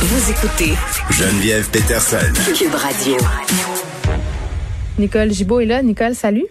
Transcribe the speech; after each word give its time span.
Vous 0.00 0.30
écoutez 0.30 0.74
Geneviève 1.10 1.68
Peterson. 1.72 2.32
Cube 2.56 2.72
Radio. 2.72 3.16
Nicole 4.96 5.32
Gibault 5.32 5.58
est 5.58 5.66
là. 5.66 5.82
Nicole, 5.82 6.14
salut. 6.14 6.46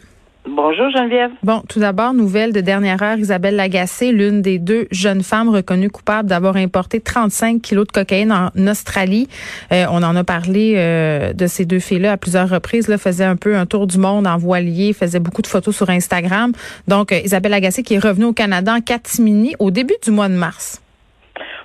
Bonjour 0.46 0.89
Geneviève. 0.89 1.31
Bon, 1.43 1.62
tout 1.70 1.79
d'abord, 1.79 2.13
nouvelle 2.13 2.52
de 2.52 2.60
dernière 2.60 3.02
heure, 3.02 3.18
Isabelle 3.18 3.55
Lagacé, 3.55 4.12
l'une 4.12 4.41
des 4.41 4.60
deux 4.60 4.88
jeunes 4.91 5.23
femmes 5.23 5.47
reconnues 5.47 5.89
coupables 5.89 6.28
d'avoir 6.28 6.57
importé 6.57 6.99
35 6.99 7.62
kilos 7.62 7.87
de 7.87 7.94
cocaïne 7.94 8.33
en 8.33 8.49
Australie. 8.67 9.29
Euh, 9.71 9.85
on 9.91 10.03
en 10.03 10.17
a 10.17 10.25
parlé 10.25 10.73
euh, 10.75 11.31
de 11.31 11.47
ces 11.47 11.63
deux 11.63 11.79
filles-là 11.79 12.11
à 12.11 12.17
plusieurs 12.17 12.49
reprises. 12.49 12.89
Là, 12.89 12.97
faisait 12.97 13.23
un 13.23 13.37
peu 13.37 13.55
un 13.55 13.65
tour 13.65 13.87
du 13.87 13.97
monde 13.97 14.27
en 14.27 14.37
voilier, 14.37 14.91
faisait 14.91 15.19
beaucoup 15.21 15.41
de 15.41 15.47
photos 15.47 15.73
sur 15.73 15.89
Instagram. 15.89 16.52
Donc, 16.89 17.13
euh, 17.13 17.21
Isabelle 17.23 17.52
Lagacé 17.52 17.81
qui 17.81 17.93
est 17.93 17.99
revenue 17.99 18.25
au 18.25 18.34
Canada 18.34 18.73
en 18.73 18.81
catimini 18.81 19.55
au 19.59 19.71
début 19.71 19.95
du 20.03 20.11
mois 20.11 20.27
de 20.27 20.35
mars. 20.35 20.81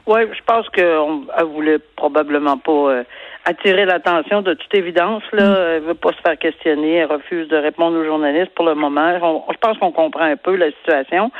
Oui, 0.07 0.21
je 0.33 0.43
pense 0.45 0.69
qu'elle 0.71 1.45
voulait 1.45 1.79
probablement 1.97 2.59
pas 2.59 3.05
attirer 3.45 3.85
l'attention 3.85 4.43
de 4.43 4.55
toute 4.55 4.75
évidence. 4.75 5.23
Là, 5.33 5.49
mm. 5.49 5.77
elle 5.77 5.83
veut 5.83 5.95
pas 5.95 6.13
se 6.13 6.21
faire 6.25 6.39
questionner, 6.39 6.97
elle 6.97 7.13
refuse 7.13 7.49
de 7.49 7.57
répondre 7.57 7.99
aux 7.99 8.05
journalistes 8.05 8.55
pour 8.55 8.65
le 8.65 8.75
moment. 8.75 9.13
je 9.51 9.59
pense 9.59 9.79
qu'on 9.79 9.93
comprend 9.93 10.25
un 10.25 10.37
peu 10.37 10.57
la 10.57 10.71
situation. 10.71 11.31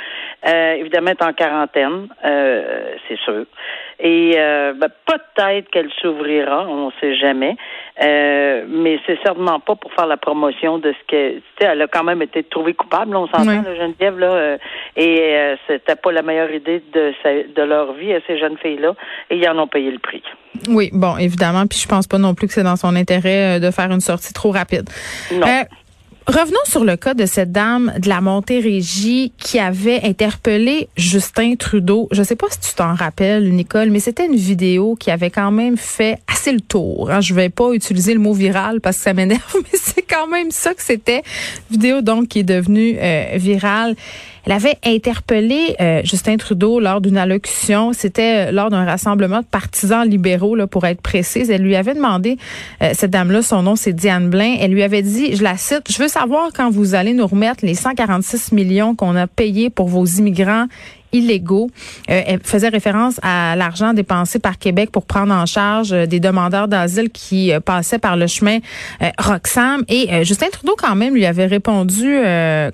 Euh, 0.47 0.73
évidemment, 0.75 1.11
elle 1.11 1.27
est 1.27 1.31
en 1.31 1.33
quarantaine, 1.33 2.09
euh, 2.25 2.95
c'est 3.09 3.19
sûr. 3.21 3.45
Et 4.01 4.35
euh, 4.37 4.73
ben, 4.75 4.89
peut-être 5.07 5.71
qu'elle 5.71 5.91
s'ouvrira, 6.01 6.67
on 6.69 6.87
ne 6.87 6.93
sait 7.01 7.15
jamais. 7.15 7.57
Euh, 8.01 8.65
mais 8.69 8.99
c'est 9.07 9.19
certainement 9.23 9.61
pas 9.61 9.77
pour 9.77 9.93
faire 9.93 10.07
la 10.07 10.17
promotion 10.17 10.79
de 10.79 10.93
ce 10.93 11.07
que. 11.07 11.35
Tu 11.35 11.43
sais, 11.61 11.67
elle 11.67 11.83
a 11.83 11.87
quand 11.89 12.05
même 12.05 12.23
été 12.23 12.43
trouvée 12.43 12.73
coupable, 12.73 13.15
on 13.15 13.27
s'entend, 13.27 13.63
la 13.63 13.77
Geneviève, 13.77 14.19
là. 14.19 14.33
Euh, 14.33 14.59
et 14.97 15.19
euh, 15.21 15.57
c'était 15.67 15.97
pas 15.97 16.11
la 16.11 16.23
meilleure 16.23 16.51
idée 16.51 16.83
de, 16.93 17.13
de 17.55 17.63
leur 17.63 17.93
vie 17.93 18.15
à 18.15 18.21
ces 18.27 18.39
jeunes 18.39 18.57
filles-là. 18.57 18.95
Et 19.31 19.37
ils 19.37 19.49
en 19.49 19.59
ont 19.59 19.67
payé 19.67 19.91
le 19.91 19.99
prix. 19.99 20.23
Oui, 20.69 20.91
bon, 20.93 21.19
évidemment. 21.19 21.67
Puis 21.67 21.81
je 21.81 21.89
pense 21.89 22.07
pas 22.07 22.19
non 22.19 22.35
plus 22.35 22.47
que 22.47 22.55
c'est 22.55 22.63
dans 22.63 22.77
son 22.77 22.97
intérêt 22.97 23.61
de 23.61 23.71
faire 23.71 23.91
une 23.91 24.01
sortie 24.01 24.33
trop 24.33 24.53
rapide. 24.53 24.89
Non. 25.33 25.47
Revenons 26.29 26.61
sur 26.65 26.85
le 26.85 26.97
cas 26.97 27.15
de 27.15 27.27
cette 27.27 27.51
dame 27.51 27.93
de 27.99 28.09
la 28.09 28.21
Montérégie 28.21 29.33
qui 29.39 29.59
avait 29.59 30.01
interpellé 30.05 30.89
Justin 30.97 31.57
Trudeau. 31.57 32.09
Je 32.13 32.23
sais 32.23 32.37
pas 32.37 32.47
si 32.49 32.61
tu 32.61 32.75
t'en 32.75 32.95
rappelles, 32.95 33.51
Nicole, 33.53 33.91
mais 33.91 33.99
c'était 33.99 34.27
une 34.27 34.37
vidéo 34.37 34.95
qui 34.95 35.11
avait 35.11 35.31
quand 35.31 35.51
même 35.51 35.77
fait 35.77 36.19
assez 36.33 36.53
le 36.53 36.61
tour. 36.61 37.11
Hein. 37.11 37.21
Je 37.21 37.35
vais 37.35 37.49
pas 37.49 37.73
utiliser 37.73 38.15
le 38.15 38.21
mot 38.21 38.35
viral 38.35 38.81
parce 38.81 38.99
que 38.99 39.03
ça 39.03 39.15
m'énerve, 39.15 39.43
mais 39.55 39.79
c'est 39.79 40.03
quand 40.03 40.29
même 40.29 40.53
ça 40.53 40.75
que 40.75 40.83
c'était. 40.83 41.23
Vidéo 41.73 42.03
donc 42.03 42.29
qui 42.29 42.39
est 42.39 42.45
devenue 42.45 42.97
euh, 43.01 43.33
virale. 43.35 43.97
Elle 44.45 44.53
avait 44.53 44.77
interpellé 44.85 45.77
euh, 45.81 46.01
Justin 46.05 46.37
Trudeau 46.37 46.81
lors 46.81 47.01
d'une 47.01 47.17
allocution. 47.17 47.93
C'était 47.93 48.49
euh, 48.49 48.53
lors 48.53 48.71
d'un 48.71 48.85
rassemblement 48.85 49.41
de 49.41 49.47
partisans 49.47 50.09
libéraux, 50.09 50.57
pour 50.67 50.85
être 50.87 51.01
précise. 51.01 51.51
Elle 51.51 51.63
lui 51.63 51.77
avait 51.77 51.95
demandé, 51.95 52.37
euh, 52.83 52.91
cette 52.95 53.11
dame-là, 53.11 53.43
son 53.43 53.63
nom 53.63 53.77
c'est 53.77 53.93
Diane 53.93 54.31
Blain. 54.31 54.57
Elle 54.61 54.73
lui 54.73 54.83
avait 54.83 55.03
dit, 55.03 55.37
je 55.37 55.43
la 55.43 55.57
cite, 55.57 55.91
je 55.91 55.99
veux 56.03 56.09
savoir 56.09 56.51
quand 56.55 56.71
vous 56.71 56.95
allez 56.95 57.13
nous 57.13 57.27
remettre 57.27 57.65
les 57.65 57.75
146 57.75 58.53
millions 58.53 58.95
qu'on 58.95 59.17
a 59.17 59.27
payés 59.27 59.71
pour 59.71 59.89
vos 59.89 60.05
immigrants 60.05 60.67
illégaux. 61.13 61.71
Euh, 62.11 62.23
elle 62.27 62.41
faisait 62.43 62.69
référence 62.69 63.21
à 63.23 63.55
l'argent 63.57 63.93
dépensé 63.93 64.39
par 64.39 64.59
Québec 64.59 64.91
pour 64.91 65.05
prendre 65.05 65.33
en 65.35 65.47
charge 65.47 65.93
euh, 65.93 66.07
des 66.07 66.21
demandeurs 66.21 66.69
d'asile 66.69 67.11
qui 67.11 67.53
euh, 67.53 67.61
passaient 67.61 67.99
par 67.99 68.17
le 68.17 68.27
chemin 68.27 68.59
Roxham. 69.19 69.85
Et 69.89 70.25
Justin 70.25 70.47
Trudeau, 70.51 70.75
quand 70.79 70.95
même, 70.95 71.15
lui 71.15 71.27
avait 71.27 71.47
répondu 71.47 72.17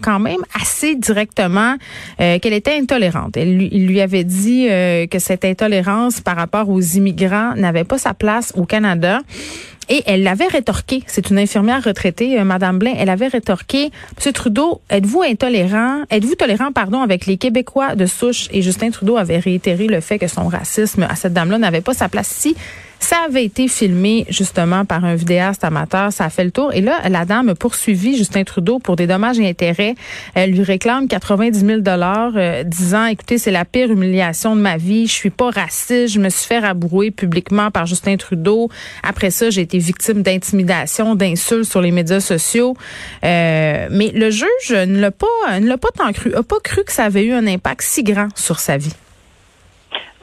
quand 0.03 0.19
même 0.19 0.41
assez 0.61 0.95
directement 0.95 1.77
qu'elle 2.19 2.53
était 2.53 2.77
intolérante. 2.77 3.37
Il 3.37 3.87
lui 3.87 4.01
avait 4.01 4.25
dit 4.25 4.67
que 4.67 5.19
cette 5.19 5.45
intolérance 5.45 6.21
par 6.21 6.37
rapport 6.37 6.69
aux 6.69 6.81
immigrants 6.81 7.55
n'avait 7.57 7.85
pas 7.85 7.99
sa 7.99 8.15
place 8.15 8.53
au 8.57 8.65
Canada. 8.65 9.21
Et 9.89 10.03
elle 10.07 10.23
l'avait 10.23 10.47
rétorqué. 10.47 11.03
C'est 11.07 11.31
une 11.31 11.39
infirmière 11.39 11.83
retraitée, 11.83 12.39
euh, 12.39 12.45
Madame 12.45 12.79
Blain. 12.79 12.95
Elle 12.99 13.09
avait 13.09 13.29
rétorqué, 13.29 13.91
Monsieur 14.17 14.33
Trudeau, 14.33 14.81
êtes-vous 14.91 15.23
intolérant, 15.23 16.03
êtes-vous 16.11 16.35
tolérant, 16.35 16.73
pardon, 16.73 17.01
avec 17.01 17.27
les 17.27 17.37
Québécois 17.37 17.95
de 17.95 18.07
souche? 18.07 18.49
Et 18.53 18.63
Justin 18.63 18.91
Trudeau 18.91 19.17
avait 19.17 19.39
réitéré 19.39 19.87
le 19.87 20.01
fait 20.01 20.19
que 20.19 20.29
son 20.29 20.49
racisme 20.49 21.07
à 21.09 21.17
cette 21.17 21.33
dame-là 21.33 21.59
n'avait 21.59 21.81
pas 21.81 21.95
sa 21.95 22.09
place 22.09 22.37
ici. 22.37 22.57
Ça 23.01 23.17
avait 23.27 23.45
été 23.45 23.69
filmé 23.69 24.27
justement 24.29 24.85
par 24.85 25.05
un 25.05 25.15
vidéaste 25.15 25.65
amateur, 25.65 26.13
ça 26.13 26.25
a 26.25 26.31
fait 26.31 26.45
le 26.45 26.51
tour. 26.51 26.73
Et 26.75 26.81
là, 26.81 27.01
la 27.09 27.25
dame 27.25 27.51
a 27.51 27.55
poursuivi 27.55 28.17
Justin 28.17 28.45
Trudeau 28.45 28.79
pour 28.79 28.97
des 28.97 29.07
dommages 29.07 29.39
et 29.39 29.49
intérêts. 29.49 29.95
Elle 30.35 30.51
lui 30.51 30.63
réclame 30.63 31.09
90 31.09 31.59
000 31.61 31.81
dollars, 31.81 32.33
euh, 32.37 32.65
disant 32.65 33.07
"Écoutez, 33.07 33.39
c'est 33.39 33.51
la 33.51 33.65
pire 33.65 33.91
humiliation 33.91 34.57
de 34.57 34.61
ma 34.61 34.77
vie. 34.77 35.07
Je 35.07 35.13
suis 35.13 35.31
pas 35.31 35.51
raciste. 35.51 36.13
Je 36.13 36.19
me 36.19 36.29
suis 36.29 36.47
fait 36.47 36.59
rabrouer 36.59 37.11
publiquement 37.11 37.71
par 37.71 37.87
Justin 37.87 38.17
Trudeau. 38.17 38.69
Après 39.03 39.31
ça, 39.31 39.51
j'ai 39.51 39.63
été 39.63 39.79
victime 39.79 40.23
d'intimidation, 40.23 41.15
d'insultes 41.15 41.65
sur 41.65 41.81
les 41.81 41.93
médias 41.93 42.21
sociaux. 42.21 42.77
Euh, 43.25 43.89
mais 43.91 44.11
le 44.15 44.31
juge 44.31 44.71
ne 44.71 45.01
l'a 45.01 45.11
pas, 45.11 45.61
ne 45.61 45.67
l'a 45.67 45.79
pas 45.79 45.91
tant 45.97 46.13
cru, 46.13 46.35
a 46.35 46.43
pas 46.43 46.61
cru 46.63 46.85
que 46.85 46.93
ça 46.93 47.05
avait 47.05 47.25
eu 47.25 47.33
un 47.33 47.47
impact 47.47 47.83
si 47.83 48.03
grand 48.03 48.29
sur 48.35 48.59
sa 48.59 48.77
vie. 48.77 48.95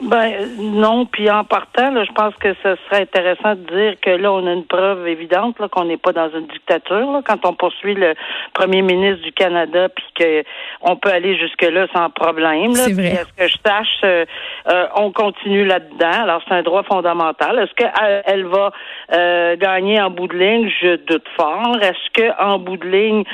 Ben 0.00 0.46
non, 0.58 1.06
puis 1.06 1.30
en 1.30 1.44
partant, 1.44 1.90
là, 1.90 2.04
je 2.04 2.12
pense 2.12 2.34
que 2.34 2.52
ce 2.62 2.76
serait 2.84 3.02
intéressant 3.02 3.54
de 3.54 3.62
dire 3.74 4.00
que 4.02 4.10
là, 4.10 4.30
on 4.30 4.46
a 4.46 4.52
une 4.52 4.66
preuve 4.66 5.08
évidente 5.08 5.58
là, 5.58 5.68
qu'on 5.68 5.84
n'est 5.84 5.96
pas 5.96 6.12
dans 6.12 6.28
une 6.28 6.46
dictature. 6.48 7.10
Là, 7.12 7.22
quand 7.26 7.46
on 7.46 7.54
poursuit 7.54 7.94
le 7.94 8.14
premier 8.52 8.82
ministre 8.82 9.22
du 9.22 9.32
Canada, 9.32 9.88
puis 9.88 10.04
que 10.14 10.44
on 10.82 10.96
peut 10.96 11.08
aller 11.08 11.38
jusque 11.38 11.62
là 11.62 11.86
sans 11.94 12.10
problème. 12.10 12.74
C'est 12.74 12.92
vrai. 12.92 13.06
Est-ce 13.06 13.32
que 13.32 13.48
je 13.48 13.56
sache, 13.64 14.00
euh, 14.04 14.26
euh, 14.68 14.86
on 14.96 15.12
continue 15.12 15.64
là-dedans. 15.64 16.22
Alors 16.24 16.42
c'est 16.46 16.54
un 16.54 16.62
droit 16.62 16.82
fondamental. 16.82 17.58
Est-ce 17.58 17.72
qu'elle 17.74 18.22
elle 18.26 18.44
va 18.44 18.72
euh, 19.14 19.56
gagner 19.56 19.98
en 20.00 20.10
bout 20.10 20.28
de 20.28 20.36
ligne? 20.36 20.70
Je 20.82 20.96
doute 21.06 21.26
fort. 21.36 21.78
Est-ce 21.80 22.10
que 22.12 22.42
en 22.42 22.58
bout 22.58 22.76
de 22.76 22.86
ligne, 22.86 23.24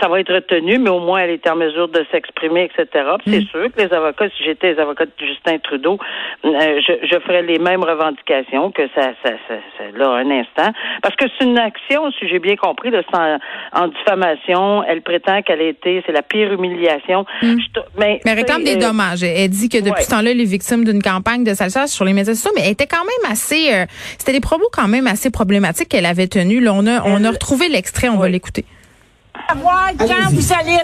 ça 0.00 0.08
va 0.08 0.20
être 0.20 0.34
retenu, 0.34 0.78
mais 0.78 0.90
au 0.90 1.00
moins 1.00 1.20
elle 1.20 1.30
est 1.30 1.48
en 1.48 1.56
mesure 1.56 1.88
de 1.88 2.04
s'exprimer, 2.12 2.64
etc. 2.64 3.06
C'est 3.24 3.40
mm. 3.40 3.46
sûr 3.46 3.72
que 3.72 3.80
les 3.80 3.92
avocats, 3.94 4.28
si 4.36 4.44
j'étais 4.44 4.74
les 4.74 4.80
avocats 4.80 5.06
de 5.06 5.12
Justin 5.18 5.58
Trudeau, 5.58 5.98
euh, 5.98 6.09
je, 6.44 7.06
je 7.06 7.18
ferais 7.20 7.42
les 7.42 7.58
mêmes 7.58 7.82
revendications 7.82 8.70
que 8.70 8.82
ça, 8.94 9.12
ça, 9.22 9.32
ça, 9.46 9.84
là, 9.94 10.10
un 10.10 10.30
instant. 10.30 10.72
Parce 11.02 11.14
que 11.16 11.26
c'est 11.38 11.44
une 11.44 11.58
action, 11.58 12.10
si 12.18 12.28
j'ai 12.28 12.38
bien 12.38 12.56
compris, 12.56 12.90
de 12.90 13.02
en, 13.12 13.38
en, 13.72 13.88
diffamation. 13.88 14.82
Elle 14.84 15.02
prétend 15.02 15.42
qu'elle 15.42 15.60
a 15.60 15.68
été, 15.68 16.02
c'est 16.06 16.12
la 16.12 16.22
pire 16.22 16.52
humiliation. 16.52 17.24
Hmm. 17.42 17.56
mais, 17.98 18.20
mais 18.24 18.32
elle 18.32 18.38
réclame 18.38 18.64
des 18.64 18.76
euh, 18.76 18.88
dommages. 18.88 19.22
Elle 19.22 19.48
dit 19.48 19.68
que 19.68 19.78
depuis 19.78 20.04
ce 20.04 20.10
temps-là, 20.10 20.30
elle 20.30 20.40
est 20.40 20.44
victime 20.44 20.84
d'une 20.84 21.02
campagne 21.02 21.44
de 21.44 21.54
salsa 21.54 21.86
sur 21.86 22.04
les 22.04 22.12
médias 22.12 22.34
sociaux, 22.34 22.52
mais 22.54 22.62
elle 22.64 22.72
était 22.72 22.86
quand 22.86 23.04
même 23.04 23.30
assez, 23.30 23.72
euh, 23.72 23.84
c'était 24.18 24.32
des 24.32 24.40
propos 24.40 24.68
quand 24.72 24.88
même 24.88 25.06
assez 25.06 25.30
problématiques 25.30 25.88
qu'elle 25.88 26.06
avait 26.06 26.28
tenus. 26.28 26.62
Là, 26.62 26.72
on 26.74 26.86
a, 26.86 27.02
on 27.04 27.24
a 27.24 27.30
retrouvé 27.30 27.68
l'extrait, 27.68 28.08
on 28.08 28.16
va 28.16 28.28
l'écouter 28.28 28.64
quand 29.98 30.30
vous 30.32 30.52
allez 30.52 30.78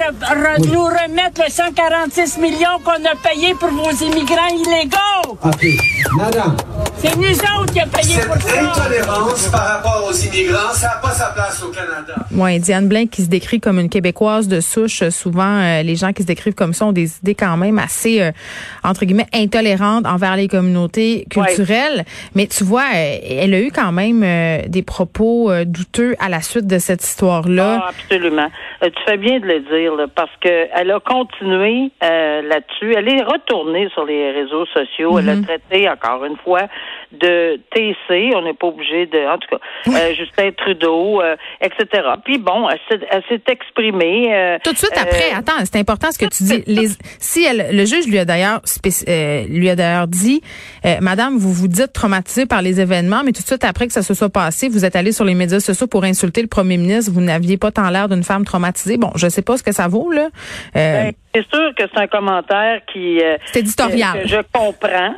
nous 0.69 0.84
remettre 0.84 1.43
les 1.44 1.50
146 1.50 2.38
millions 2.38 2.78
qu'on 2.84 3.04
a 3.04 3.15
payés 3.22 3.54
pour 3.54 3.71
vos 3.71 3.91
immigrants 3.91 4.49
illégaux. 4.49 5.38
OK. 5.43 5.66
Madame. 6.16 6.56
C'est 7.06 7.17
nous 7.17 7.61
autres 7.61 7.72
qui 7.72 7.81
avons 7.81 7.91
payé 7.91 8.17
pour 8.27 8.34
ça. 8.34 8.49
Cette 8.49 8.59
intolérance 8.59 9.49
par 9.49 9.67
rapport 9.67 10.09
aux 10.09 10.12
immigrants, 10.12 10.72
ça 10.72 10.89
n'a 10.89 10.94
pas 10.97 11.11
sa 11.11 11.27
place 11.27 11.62
au 11.62 11.69
Canada. 11.69 12.15
Oui, 12.33 12.59
Diane 12.59 12.89
Blain 12.89 13.06
qui 13.06 13.22
se 13.22 13.28
décrit 13.28 13.61
comme 13.61 13.78
une 13.78 13.89
Québécoise 13.89 14.49
de 14.49 14.61
souche. 14.61 15.09
Souvent, 15.11 15.61
euh, 15.61 15.83
les 15.83 15.97
gens 15.97 16.12
qui 16.12 16.22
se 16.22 16.27
décrivent 16.27 16.55
comme 16.55 16.75
ça 16.75 16.87
ont 16.87 16.93
des 16.93 17.16
idées 17.19 17.34
quand 17.34 17.56
même 17.56 17.78
assez, 17.78 18.21
euh, 18.21 18.33
entre 18.83 19.05
guillemets, 19.05 19.28
intolérantes 19.33 20.06
envers 20.06 20.37
les 20.37 20.49
communautés 20.49 21.27
culturelles. 21.31 22.05
Mais 22.34 22.47
tu 22.47 22.65
vois, 22.65 22.84
euh, 22.95 23.19
elle 23.28 23.55
a 23.55 23.61
eu 23.61 23.71
quand 23.71 23.93
même 23.93 24.25
des 24.69 24.83
propos 24.83 25.53
douteux 25.65 26.16
à 26.19 26.28
la 26.28 26.43
suite 26.43 26.66
de 26.66 26.78
cette 26.78 27.05
histoire-là. 27.05 27.83
Ah, 27.83 27.91
absolument. 27.91 28.49
Tu 28.83 29.03
fais 29.07 29.17
bien 29.17 29.41
de 29.41 29.47
le 29.47 29.61
dire, 29.61 29.93
parce 30.15 30.35
qu'elle 30.41 30.91
a 30.91 31.01
continué 31.01 31.91
là-dessus. 32.01 32.95
Elle 32.97 33.09
est 33.09 33.23
retournée 33.23 33.89
sur 33.91 34.05
les 34.05 34.31
réseaux 34.33 34.67
sociaux. 34.67 35.19
Elle 35.19 35.29
a 35.29 35.37
mm-hmm. 35.37 35.45
traité, 35.45 35.89
encore 35.89 36.25
une 36.25 36.37
fois, 36.37 36.63
de 37.13 37.61
TC, 37.71 38.35
on 38.35 38.43
n'est 38.43 38.55
pas 38.55 38.67
obligé 38.67 39.07
de, 39.07 39.27
en 39.29 39.39
tout 39.39 39.49
cas, 39.49 39.59
euh, 39.89 40.15
Justin 40.15 40.51
Trudeau, 40.57 41.21
euh, 41.23 41.37
etc. 41.61 42.03
Puis 42.25 42.39
bon, 42.39 42.69
elle 42.69 43.23
s'est 43.29 43.43
exprimée. 43.49 44.35
Euh, 44.35 44.59
tout 44.65 44.73
de 44.73 44.79
suite 44.79 44.97
après, 44.97 45.33
attends, 45.35 45.65
c'est 45.65 45.79
important 45.79 46.11
ce 46.11 46.19
que 46.19 46.27
tu 46.27 46.45
dis. 46.45 46.65
Les, 46.67 46.89
si 47.19 47.45
elle, 47.45 47.69
le 47.73 47.85
juge 47.85 48.07
lui 48.07 48.19
a 48.19 48.25
d'ailleurs 48.25 48.61
lui 49.49 49.71
a 49.71 49.77
d'ailleurs 49.77 50.09
dit, 50.09 50.43
Madame, 51.01 51.37
vous 51.39 51.53
vous 51.53 51.69
dites 51.69 51.93
traumatisée 51.93 52.47
par 52.47 52.63
les 52.63 52.81
événements, 52.81 53.23
mais 53.25 53.33
tout 53.33 53.43
de 53.43 53.47
suite 53.47 53.65
après 53.65 53.87
que 53.87 53.93
ça 53.93 54.03
se 54.03 54.15
soit 54.15 54.29
passé, 54.29 54.69
vous 54.69 54.85
êtes 54.85 54.97
allée 54.97 55.13
sur 55.13 55.25
les 55.25 55.35
médias 55.35 55.61
sociaux 55.61 55.87
pour 55.87 56.05
insulter 56.05 56.43
le 56.43 56.49
premier 56.49 56.77
ministre. 56.77 57.13
Vous 57.13 57.21
n'aviez 57.21 57.57
pas 57.57 57.71
tant 57.71 57.89
l'air 57.91 58.09
d'une 58.09 58.25
femme 58.25 58.45
traumatisée. 58.45 58.97
Bon, 58.97 59.11
je 59.17 59.29
sais 59.29 59.43
pas 59.43 59.57
ce 59.57 59.63
que 59.63 59.73
ça 59.73 59.89
vaut 59.89 60.11
là. 60.11 60.29
Ben, 60.75 61.13
c'est 61.35 61.47
sûr 61.49 61.75
que 61.77 61.85
c'est 61.93 62.01
un 62.01 62.07
commentaire 62.07 62.81
qui. 62.93 63.21
c'est 63.53 63.61
éditorial. 63.61 64.23
Que 64.23 64.29
je 64.29 64.39
comprends, 64.53 65.15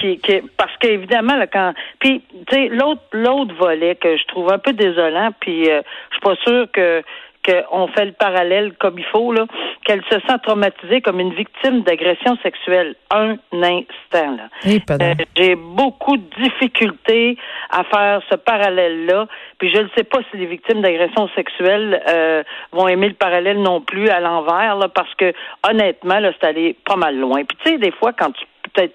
qui, 0.00 0.18
qui, 0.18 0.40
parce 0.56 0.72
qu'évidemment, 0.80 1.11
là, 1.20 1.46
quand. 1.46 1.72
Puis, 1.98 2.22
tu 2.46 2.56
sais, 2.56 2.68
l'autre, 2.68 3.02
l'autre 3.12 3.54
volet 3.54 3.94
que 3.96 4.16
je 4.16 4.24
trouve 4.26 4.52
un 4.52 4.58
peu 4.58 4.72
désolant, 4.72 5.30
puis 5.40 5.70
euh, 5.70 5.82
je 6.10 6.14
suis 6.14 6.20
pas 6.20 6.36
sûre 6.44 6.66
que 6.72 7.02
qu'on 7.44 7.88
fait 7.88 8.04
le 8.04 8.12
parallèle 8.12 8.72
comme 8.78 8.98
il 8.98 9.04
faut, 9.06 9.32
là, 9.32 9.46
qu'elle 9.84 10.02
se 10.04 10.20
sent 10.20 10.38
traumatisée 10.42 11.00
comme 11.00 11.18
une 11.18 11.34
victime 11.34 11.82
d'agression 11.82 12.36
sexuelle. 12.42 12.94
Un 13.10 13.36
instant, 13.52 14.36
là. 14.36 14.48
Eh. 14.64 14.80
Euh, 14.90 15.14
J'ai 15.36 15.56
beaucoup 15.56 16.16
de 16.16 16.42
difficultés 16.42 17.36
à 17.70 17.82
faire 17.84 18.22
ce 18.30 18.36
parallèle-là. 18.36 19.26
Puis 19.58 19.72
je 19.74 19.80
ne 19.80 19.88
sais 19.96 20.04
pas 20.04 20.20
si 20.30 20.36
les 20.36 20.46
victimes 20.46 20.82
d'agression 20.82 21.28
sexuelle 21.34 22.02
euh, 22.08 22.42
vont 22.70 22.86
aimer 22.88 23.08
le 23.08 23.14
parallèle 23.14 23.60
non 23.60 23.80
plus 23.80 24.08
à 24.08 24.20
l'envers, 24.20 24.76
là, 24.76 24.88
parce 24.88 25.12
que 25.14 25.32
honnêtement, 25.68 26.20
là, 26.20 26.32
c'est 26.40 26.46
allé 26.46 26.76
pas 26.84 26.96
mal 26.96 27.16
loin. 27.18 27.44
Puis 27.44 27.58
tu 27.64 27.70
sais, 27.72 27.78
des 27.78 27.92
fois, 27.92 28.12
quand 28.12 28.30
tu 28.30 28.44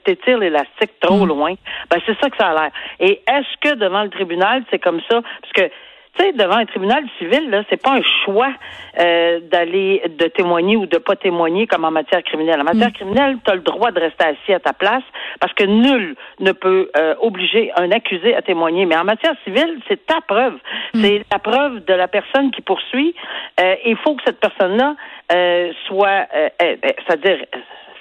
t'étires 0.03 0.39
l'élastique 0.39 0.99
trop 0.99 1.25
loin, 1.25 1.53
ben 1.89 1.99
c'est 2.05 2.17
ça 2.19 2.29
que 2.29 2.37
ça 2.37 2.49
a 2.49 2.53
l'air. 2.53 2.71
Et 2.99 3.21
est-ce 3.27 3.57
que 3.61 3.75
devant 3.75 4.03
le 4.03 4.09
tribunal, 4.09 4.63
c'est 4.69 4.79
comme 4.79 5.01
ça? 5.09 5.21
Parce 5.41 5.53
que 5.53 5.71
tu 6.17 6.23
sais, 6.25 6.31
devant 6.33 6.55
un 6.55 6.65
tribunal 6.65 7.03
civil, 7.19 7.49
là, 7.49 7.63
c'est 7.69 7.81
pas 7.81 7.91
un 7.91 8.01
choix 8.25 8.51
euh, 8.99 9.39
d'aller 9.39 10.01
de 10.17 10.25
témoigner 10.27 10.75
ou 10.75 10.85
de 10.87 10.97
pas 10.97 11.15
témoigner 11.15 11.67
comme 11.67 11.85
en 11.85 11.91
matière 11.91 12.23
criminelle. 12.23 12.59
En 12.59 12.63
matière 12.63 12.91
criminelle, 12.91 13.37
tu 13.45 13.51
as 13.51 13.55
le 13.55 13.61
droit 13.61 13.91
de 13.91 13.99
rester 13.99 14.25
assis 14.25 14.53
à 14.53 14.59
ta 14.59 14.73
place 14.73 15.03
parce 15.39 15.53
que 15.53 15.63
nul 15.63 16.15
ne 16.39 16.51
peut 16.53 16.89
euh, 16.97 17.13
obliger 17.21 17.71
un 17.75 17.91
accusé 17.91 18.35
à 18.35 18.41
témoigner. 18.41 18.85
Mais 18.85 18.97
en 18.97 19.03
matière 19.03 19.35
civile, 19.43 19.79
c'est 19.87 20.05
ta 20.05 20.21
preuve. 20.21 20.57
C'est 20.95 21.23
la 21.31 21.39
preuve 21.39 21.85
de 21.85 21.93
la 21.93 22.07
personne 22.07 22.49
qui 22.51 22.61
poursuit. 22.61 23.13
Euh, 23.59 23.75
Il 23.85 23.97
faut 23.97 24.15
que 24.15 24.23
cette 24.25 24.39
personne-là 24.39 24.95
euh, 25.31 25.71
soit, 25.85 26.25
euh, 26.35 26.49
c'est-à-dire 26.59 27.45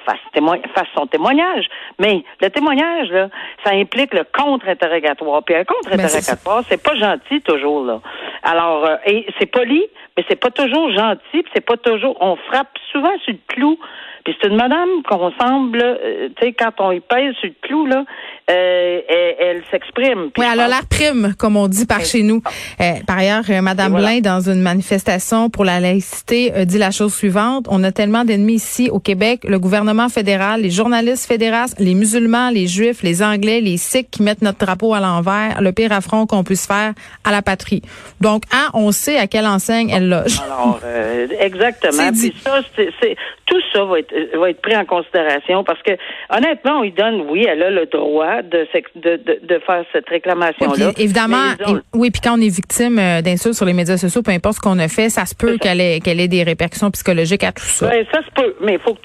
fasse, 0.07 0.21
témoin- 0.33 0.59
fasse 0.75 0.89
son 0.95 1.07
témoignage. 1.07 1.67
Mais 1.99 2.23
le 2.41 2.49
témoignage, 2.49 3.09
là, 3.11 3.29
ça 3.65 3.73
implique 3.75 4.15
le 4.15 4.25
contre-interrogatoire. 4.25 5.43
Puis 5.45 5.55
un 5.55 5.65
contre-interrogatoire, 5.65 6.63
c'est 6.69 6.83
pas 6.83 6.95
gentil 6.95 7.41
toujours, 7.43 7.85
là. 7.85 8.01
Alors, 8.43 8.85
euh, 8.87 8.97
et 9.07 9.27
c'est 9.39 9.47
poli, 9.47 9.85
mais 10.17 10.25
c'est 10.29 10.41
pas 10.41 10.51
toujours 10.51 10.91
gentil, 10.93 11.45
c'est 11.53 11.65
pas 11.65 11.77
toujours. 11.77 12.17
On 12.21 12.37
frappe 12.37 12.79
souvent 12.93 13.13
sur 13.25 13.33
le 13.35 13.39
clou. 13.49 13.79
Puis 14.27 14.35
c'est 14.43 14.49
une 14.49 14.57
madame 14.57 14.89
qu'on 15.09 15.31
semble, 15.41 15.81
euh, 15.81 16.29
tu 16.37 16.47
sais, 16.49 16.53
quand 16.53 16.73
on 16.81 16.91
y 16.91 16.99
pèse 16.99 17.33
sur 17.37 17.49
le 17.49 17.55
clou, 17.63 17.87
là, 17.87 18.05
euh, 18.51 19.01
elle, 19.09 19.37
elle 19.39 19.63
s'exprime. 19.71 20.31
Oui, 20.37 20.45
elle 20.53 20.59
a 20.59 20.67
l'air 20.67 20.85
prime, 20.91 21.33
comme 21.39 21.57
on 21.57 21.69
dit 21.69 21.87
par 21.87 22.01
chez 22.05 22.25
nous. 22.25 22.43
Euh, 22.81 22.95
par 23.07 23.19
ailleurs, 23.19 23.45
euh, 23.49 23.61
Madame 23.61 23.93
voilà. 23.93 24.09
Blain, 24.09 24.21
dans 24.21 24.41
une 24.41 24.63
manifestation 24.63 25.49
pour 25.49 25.65
la 25.65 25.79
laïcité, 25.79 26.51
dit 26.67 26.79
la 26.79 26.91
chose 26.91 27.15
suivante. 27.15 27.67
On 27.71 27.85
a 27.85 27.93
tellement 27.93 28.25
d'ennemis 28.25 28.55
ici 28.55 28.91
au 28.91 28.99
Québec, 28.99 29.43
le 29.45 29.61
gouvernement 29.61 30.09
fédéral, 30.09 30.63
les 30.63 30.71
journalistes 30.71 31.27
fédéraux, 31.29 31.47
les 31.79 31.95
musulmans, 31.95 32.51
les 32.51 32.67
juifs, 32.67 33.05
les 33.05 33.23
anglais, 33.23 33.61
les 33.61 33.77
sikhs 33.77 34.11
qui 34.11 34.25
mettent 34.25 34.43
notre 34.43 34.59
drapeau 34.59 34.93
à 34.93 34.99
l'envers, 34.99 35.63
le 35.63 35.71
pire 35.71 35.93
affront 35.93 36.27
qu'on 36.27 36.43
puisse 36.43 36.67
faire 36.67 36.95
à 37.23 37.31
la 37.31 37.43
patrie. 37.43 37.83
Donc, 38.21 38.43
hein, 38.53 38.71
on 38.75 38.91
sait 38.91 39.19
à 39.19 39.29
quelle 39.29 39.47
enseigne 39.47 39.91
elle 39.91 40.09
loge. 40.09 40.41
Alors, 40.45 40.81
euh, 40.85 41.29
exactement. 41.39 42.11
Puis 42.13 42.35
ça, 42.43 42.59
c'est, 42.75 42.91
c'est- 43.01 43.17
tout 43.47 43.61
ça 43.73 43.85
va 43.85 43.99
être, 44.01 44.13
va 44.39 44.51
être 44.51 44.61
pris 44.61 44.77
en 44.77 44.85
considération 44.85 45.65
parce 45.65 45.81
que, 45.83 45.93
honnêtement, 46.31 46.79
on 46.79 46.83
lui 46.83 46.93
donne, 46.93 47.23
oui, 47.31 47.47
elle 47.49 47.63
a 47.63 47.71
le 47.71 47.87
droit 47.87 48.43
de, 48.43 48.67
de, 48.97 49.17
de, 49.17 49.41
de 49.47 49.59
faire 49.67 49.85
cette 49.93 50.09
réclamation-là. 50.09 50.93
Évidemment, 50.99 51.55
oui, 51.95 52.11
puis 52.11 52.21
quand 52.23 52.37
on 52.39 52.41
est 52.41 52.55
victime 52.55 52.99
euh, 52.99 53.23
d'insultes 53.23 53.55
sur 53.55 53.65
les 53.67 53.73
médias 53.73 53.97
sociaux, 53.97 54.23
peu 54.23 54.33
importe 54.33 54.57
ce 54.57 54.61
qu'on 54.61 54.79
a 54.79 54.89
fait, 54.89 55.09
ça 55.11 55.25
se 55.27 55.35
peut 55.35 55.57
qu'elle 55.59 55.81
ait, 55.81 56.01
qu'elle 56.01 56.21
ait 56.21 56.29
des 56.29 56.43
répercussions 56.43 56.91
psychologiques 56.91 57.45
à 57.45 57.53
tout 57.53 57.65
ça. 57.65 57.89
Ouais, 57.89 58.07
ça 58.13 58.21
se 58.23 58.31
peut, 58.35 58.55
mais 58.61 58.75
il 58.75 58.79
faut 58.81 58.95
que 58.95 59.01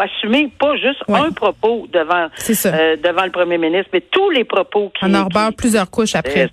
assumer 0.00 0.50
pas 0.58 0.76
juste 0.76 1.00
Ouais. 1.08 1.18
un 1.18 1.32
propos 1.32 1.86
devant 1.92 2.26
euh, 2.26 2.96
devant 2.96 3.24
le 3.24 3.30
premier 3.30 3.58
ministre, 3.58 3.88
mais 3.92 4.00
tous 4.00 4.30
les 4.30 4.44
propos 4.44 4.90
qui 4.98 5.04
On 5.04 5.14
en 5.14 5.26
qui- 5.26 5.56
plusieurs 5.56 5.90
couches 5.90 6.14
après. 6.14 6.48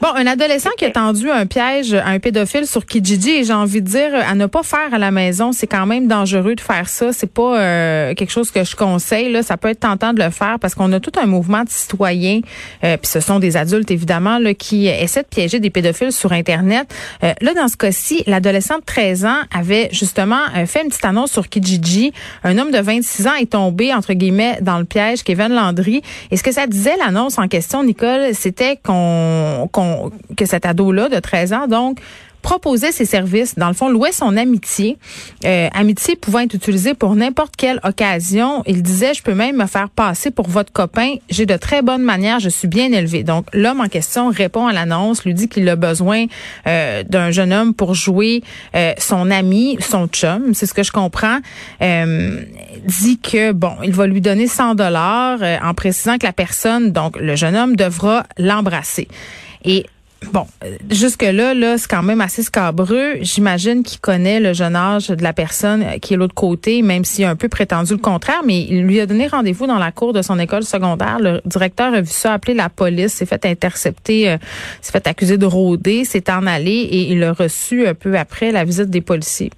Bon, 0.00 0.08
un 0.14 0.26
adolescent 0.26 0.70
qui 0.78 0.84
a 0.84 0.90
tendu 0.90 1.30
un 1.30 1.46
piège 1.46 1.92
à 1.94 2.08
un 2.08 2.18
pédophile 2.18 2.66
sur 2.66 2.86
Kijiji, 2.86 3.40
et 3.40 3.44
j'ai 3.44 3.52
envie 3.52 3.82
de 3.82 3.86
dire 3.86 4.10
à 4.14 4.34
ne 4.34 4.46
pas 4.46 4.62
faire 4.62 4.92
à 4.92 4.98
la 4.98 5.10
maison, 5.10 5.52
c'est 5.52 5.66
quand 5.66 5.86
même 5.86 6.06
dangereux 6.08 6.54
de 6.54 6.60
faire 6.68 6.88
ça. 6.88 7.12
C'est 7.12 7.32
pas 7.32 7.58
euh, 7.58 8.14
quelque 8.14 8.30
chose 8.30 8.50
que 8.50 8.62
je 8.64 8.76
conseille. 8.76 9.32
Là, 9.32 9.42
ça 9.42 9.56
peut 9.56 9.68
être 9.68 9.80
tentant 9.80 10.12
de 10.12 10.22
le 10.22 10.30
faire 10.30 10.58
parce 10.60 10.74
qu'on 10.74 10.92
a 10.92 11.00
tout 11.00 11.12
un 11.20 11.26
mouvement 11.26 11.64
de 11.64 11.70
citoyens, 11.70 12.40
euh, 12.84 12.96
puis 12.96 13.10
ce 13.10 13.20
sont 13.20 13.38
des 13.38 13.56
adultes 13.56 13.90
évidemment 13.90 14.38
là, 14.38 14.54
qui 14.54 14.86
essaient 14.86 15.22
de 15.22 15.28
piéger 15.28 15.60
des 15.60 15.70
pédophiles 15.70 16.12
sur 16.12 16.32
Internet. 16.32 16.94
Euh, 17.24 17.32
là, 17.40 17.54
dans 17.54 17.68
ce 17.68 17.76
cas-ci, 17.76 18.22
l'adolescent 18.26 18.78
de 18.78 18.84
13 18.84 19.24
ans 19.24 19.40
avait 19.54 19.88
justement 19.92 20.40
euh, 20.56 20.66
fait 20.66 20.82
une 20.82 20.88
petite 20.88 21.04
annonce 21.04 21.32
sur 21.32 21.48
Kijiji. 21.48 22.12
Un 22.44 22.58
homme 22.58 22.70
de 22.70 22.78
26 22.78 23.26
ans 23.26 23.34
est 23.40 23.50
tombé 23.50 23.94
entre 23.94 24.12
guillemets 24.12 24.58
dans 24.60 24.78
le 24.78 24.84
piège, 24.84 25.22
Kevin 25.22 25.48
Landry. 25.48 26.02
Et 26.30 26.36
ce 26.36 26.42
que 26.42 26.52
ça 26.52 26.66
disait 26.66 26.96
l'annonce 26.98 27.38
en 27.38 27.48
question, 27.48 27.82
Nicole, 27.82 28.34
c'était 28.34 28.76
qu'on, 28.76 29.68
qu'on 29.72 30.10
que 30.36 30.44
cet 30.44 30.66
ado-là 30.66 31.08
de 31.08 31.18
13 31.18 31.52
ans, 31.52 31.66
donc 31.66 31.98
proposait 32.42 32.92
ses 32.92 33.04
services, 33.04 33.56
dans 33.56 33.68
le 33.68 33.74
fond, 33.74 33.88
louait 33.88 34.12
son 34.12 34.36
amitié. 34.36 34.98
Euh, 35.44 35.68
amitié 35.72 36.16
pouvant 36.16 36.40
être 36.40 36.54
utilisée 36.54 36.94
pour 36.94 37.14
n'importe 37.14 37.56
quelle 37.56 37.80
occasion. 37.84 38.62
Il 38.66 38.82
disait, 38.82 39.14
je 39.14 39.22
peux 39.22 39.34
même 39.34 39.56
me 39.56 39.66
faire 39.66 39.90
passer 39.90 40.30
pour 40.30 40.48
votre 40.48 40.72
copain. 40.72 41.16
J'ai 41.28 41.46
de 41.46 41.56
très 41.56 41.82
bonnes 41.82 42.02
manières, 42.02 42.40
je 42.40 42.48
suis 42.48 42.68
bien 42.68 42.92
élevé. 42.92 43.22
Donc, 43.22 43.46
l'homme 43.52 43.80
en 43.80 43.88
question 43.88 44.30
répond 44.30 44.66
à 44.66 44.72
l'annonce, 44.72 45.24
lui 45.24 45.34
dit 45.34 45.48
qu'il 45.48 45.68
a 45.68 45.76
besoin 45.76 46.26
euh, 46.66 47.02
d'un 47.02 47.30
jeune 47.30 47.52
homme 47.52 47.74
pour 47.74 47.94
jouer 47.94 48.42
euh, 48.74 48.92
son 48.98 49.30
ami, 49.30 49.76
son 49.80 50.06
chum, 50.06 50.54
c'est 50.54 50.66
ce 50.66 50.74
que 50.74 50.82
je 50.82 50.92
comprends. 50.92 51.38
Dit 51.80 53.18
que, 53.18 53.52
bon, 53.52 53.72
il 53.82 53.92
va 53.92 54.06
lui 54.06 54.20
donner 54.20 54.46
100 54.46 54.74
dollars 54.74 55.38
en 55.62 55.74
précisant 55.74 56.18
que 56.18 56.26
la 56.26 56.32
personne, 56.32 56.92
donc 56.92 57.18
le 57.18 57.36
jeune 57.36 57.56
homme, 57.56 57.76
devra 57.76 58.24
l'embrasser. 58.38 59.08
Et 59.64 59.86
Bon, 60.32 60.46
euh, 60.64 60.76
jusque-là, 60.90 61.54
là, 61.54 61.78
c'est 61.78 61.88
quand 61.88 62.02
même 62.02 62.20
assez 62.20 62.42
scabreux. 62.42 63.14
J'imagine 63.20 63.84
qu'il 63.84 64.00
connaît 64.00 64.40
le 64.40 64.52
jeune 64.52 64.74
âge 64.74 65.08
de 65.08 65.22
la 65.22 65.32
personne 65.32 65.82
euh, 65.82 65.98
qui 65.98 66.14
est 66.14 66.16
l'autre 66.16 66.34
côté, 66.34 66.82
même 66.82 67.04
s'il 67.04 67.24
a 67.24 67.30
un 67.30 67.36
peu 67.36 67.48
prétendu 67.48 67.92
le 67.92 67.98
contraire, 67.98 68.42
mais 68.44 68.62
il 68.62 68.82
lui 68.82 69.00
a 69.00 69.06
donné 69.06 69.28
rendez-vous 69.28 69.66
dans 69.66 69.78
la 69.78 69.92
cour 69.92 70.12
de 70.12 70.20
son 70.20 70.38
école 70.38 70.64
secondaire. 70.64 71.18
Le 71.20 71.40
directeur 71.44 71.94
a 71.94 72.00
vu 72.00 72.10
ça, 72.10 72.32
appelé 72.32 72.54
la 72.54 72.68
police, 72.68 73.12
s'est 73.14 73.26
fait 73.26 73.46
intercepter, 73.46 74.30
euh, 74.30 74.38
s'est 74.82 74.92
fait 74.92 75.06
accuser 75.06 75.38
de 75.38 75.46
rôder, 75.46 76.04
s'est 76.04 76.30
en 76.30 76.46
allé 76.46 76.72
et 76.72 77.12
il 77.12 77.22
a 77.22 77.32
reçu 77.32 77.86
un 77.86 77.94
peu 77.94 78.18
après 78.18 78.50
la 78.50 78.64
visite 78.64 78.90
des 78.90 79.00
policiers. 79.00 79.50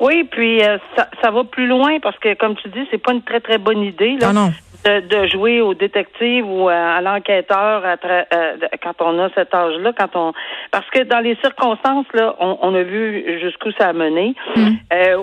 Oui, 0.00 0.24
puis 0.24 0.62
euh, 0.62 0.78
ça, 0.96 1.08
ça 1.22 1.30
va 1.30 1.44
plus 1.44 1.66
loin 1.66 1.98
parce 2.00 2.18
que, 2.18 2.34
comme 2.34 2.56
tu 2.56 2.68
dis, 2.70 2.86
c'est 2.90 3.02
pas 3.02 3.12
une 3.12 3.22
très 3.22 3.40
très 3.40 3.58
bonne 3.58 3.82
idée 3.82 4.16
là, 4.18 4.28
Ah 4.30 4.32
non. 4.32 4.50
de, 4.84 5.00
de 5.06 5.26
jouer 5.28 5.60
au 5.60 5.74
détective 5.74 6.46
ou 6.50 6.68
à, 6.70 6.94
à 6.96 7.00
l'enquêteur 7.02 7.82
euh, 7.84 8.56
quand 8.82 8.94
on 9.00 9.18
a 9.18 9.28
cet 9.34 9.54
âge-là, 9.54 9.92
quand 9.96 10.16
on 10.16 10.32
parce 10.70 10.88
que 10.90 11.02
dans 11.02 11.20
les 11.20 11.36
circonstances 11.36 12.06
là, 12.14 12.34
on, 12.40 12.58
on 12.62 12.74
a 12.74 12.82
vu 12.82 13.38
jusqu'où 13.40 13.70
ça 13.72 13.88
a 13.88 13.92
mené. 13.92 14.34
Euh, 14.92 15.18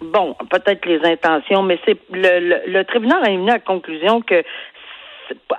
bon, 0.00 0.34
peut-être 0.50 0.84
les 0.86 1.00
intentions, 1.04 1.62
mais 1.62 1.78
c'est 1.84 1.96
le, 2.12 2.40
le, 2.40 2.72
le 2.72 2.84
tribunal 2.84 3.22
a 3.22 3.28
amené 3.28 3.50
à 3.50 3.54
la 3.54 3.60
conclusion 3.60 4.20
que 4.22 4.42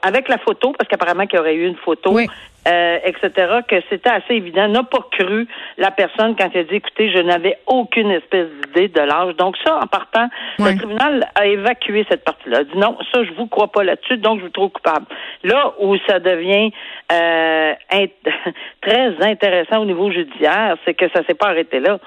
avec 0.01 0.27
la 0.29 0.37
photo, 0.37 0.73
parce 0.77 0.89
qu'apparemment 0.89 1.25
qu'il 1.27 1.37
y 1.37 1.39
aurait 1.39 1.55
eu 1.55 1.65
une 1.67 1.75
photo, 1.77 2.11
Oui. 2.13 2.27
euh, 2.67 2.97
etc., 3.05 3.31
que 3.67 3.75
c'était 3.89 4.09
assez 4.09 4.33
évident, 4.35 4.67
n'a 4.67 4.83
pas 4.83 5.05
cru 5.11 5.47
la 5.77 5.91
personne 5.91 6.35
quand 6.37 6.49
elle 6.53 6.61
a 6.61 6.63
dit, 6.65 6.75
écoutez, 6.75 7.09
je 7.11 7.19
n'avais 7.19 7.57
aucune 7.67 8.11
espèce 8.11 8.47
d'idée 8.65 8.87
de 8.89 8.99
l'âge. 9.01 9.35
Donc 9.37 9.55
ça, 9.63 9.77
en 9.81 9.87
partant, 9.87 10.27
le 10.59 10.75
tribunal 10.77 11.27
a 11.35 11.45
évacué 11.45 12.05
cette 12.09 12.23
partie-là. 12.23 12.59
A 12.59 12.63
dit 12.63 12.77
non, 12.77 12.97
ça, 13.13 13.23
je 13.23 13.31
vous 13.33 13.47
crois 13.47 13.71
pas 13.71 13.83
là-dessus, 13.83 14.17
donc 14.17 14.39
je 14.39 14.43
vous 14.45 14.49
trouve 14.51 14.69
coupable. 14.71 15.05
Là 15.43 15.73
où 15.79 15.95
ça 16.07 16.19
devient 16.19 16.71
euh, 17.11 17.73
int- 17.91 18.09
très 18.81 19.15
intéressant 19.21 19.79
au 19.81 19.85
niveau 19.85 20.11
judiciaire, 20.11 20.75
c'est 20.85 20.93
que 20.93 21.05
ça 21.13 21.21
s'est 21.25 21.33
pas 21.35 21.47
arrêté 21.47 21.79
là. 21.79 21.99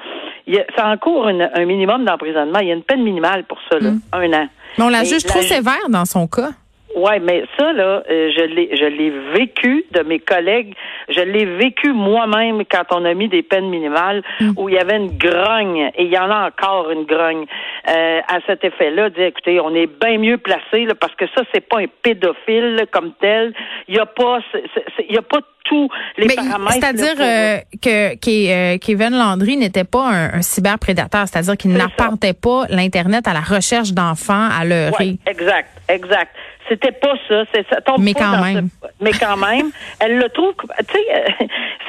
Il 0.46 0.54
y 0.54 0.58
a, 0.58 0.64
ça 0.76 0.88
encourt 0.88 1.28
une- 1.28 1.50
un 1.54 1.64
minimum 1.64 2.04
d'emprisonnement. 2.04 2.58
Il 2.60 2.68
y 2.68 2.70
a 2.70 2.74
une 2.74 2.82
peine 2.82 3.02
minimale 3.02 3.44
pour 3.44 3.58
ça, 3.70 3.78
là, 3.78 3.90
un 4.12 4.32
an. 4.32 4.48
Mais 4.78 4.84
on 4.84 4.88
la 4.88 5.04
juge 5.04 5.24
trop 5.24 5.42
sévère 5.42 5.88
dans 5.88 6.04
son 6.04 6.26
cas. 6.26 6.50
Ouais, 7.00 7.18
mais 7.18 7.44
ça 7.58 7.72
là, 7.72 8.02
euh, 8.10 8.30
je 8.36 8.44
l'ai, 8.44 8.76
je 8.76 8.84
l'ai 8.84 9.10
vécu 9.34 9.84
de 9.92 10.02
mes 10.02 10.18
collègues. 10.18 10.74
Je 11.08 11.20
l'ai 11.20 11.46
vécu 11.46 11.92
moi-même 11.92 12.62
quand 12.70 12.84
on 12.90 13.04
a 13.06 13.14
mis 13.14 13.28
des 13.28 13.42
peines 13.42 13.70
minimales 13.70 14.22
où 14.56 14.68
il 14.68 14.74
y 14.74 14.78
avait 14.78 14.96
une 14.96 15.16
grogne 15.16 15.90
et 15.96 16.04
il 16.04 16.12
y 16.12 16.18
en 16.18 16.30
a 16.30 16.48
encore 16.48 16.90
une 16.90 17.04
grogne 17.04 17.46
euh, 17.88 18.20
à 18.28 18.38
cet 18.46 18.64
effet-là. 18.64 19.08
Dire, 19.10 19.26
écoutez, 19.26 19.60
on 19.60 19.74
est 19.74 19.86
bien 19.86 20.18
mieux 20.18 20.36
placé 20.36 20.84
là, 20.84 20.94
parce 20.94 21.14
que 21.14 21.24
ça 21.34 21.42
c'est 21.54 21.66
pas 21.66 21.78
un 21.78 21.86
pédophile 22.02 22.74
là, 22.74 22.84
comme 22.86 23.12
tel. 23.18 23.54
Il 23.88 23.96
y 23.96 23.98
a 23.98 24.06
pas, 24.06 24.40
il 25.08 25.14
y 25.14 25.18
a 25.18 25.22
pas 25.22 25.40
tous 25.64 25.88
les 26.18 26.26
Mais 26.26 26.34
paramètres. 26.34 26.74
C'est-à-dire 26.74 27.14
euh, 27.20 27.58
que, 27.82 28.14
que, 28.16 28.74
euh, 28.74 28.78
Kevin 28.78 29.10
Landry 29.10 29.56
n'était 29.56 29.84
pas 29.84 30.06
un, 30.06 30.34
un 30.34 30.42
cyberprédateur, 30.42 31.26
c'est-à-dire 31.28 31.56
qu'il 31.56 31.72
n'apportait 31.72 32.34
pas 32.34 32.64
l'Internet 32.68 33.26
à 33.28 33.32
la 33.32 33.40
recherche 33.40 33.92
d'enfants 33.92 34.48
à 34.50 34.64
leurrer. 34.64 34.90
Ouais, 34.98 35.18
exact, 35.26 35.70
exact. 35.88 36.34
C'était 36.70 36.92
pas 36.92 37.14
ça. 37.28 37.42
C'est 37.52 37.66
ça 37.68 37.80
tombe 37.80 38.00
Mais 38.00 38.14
quand 38.14 38.40
même. 38.42 38.68
ce- 38.68 38.88
mais 39.00 39.10
quand 39.12 39.36
même, 39.36 39.70
elle 40.00 40.18
le 40.18 40.28
trouve. 40.28 40.54
Tu 40.88 40.94
sais, 40.94 41.24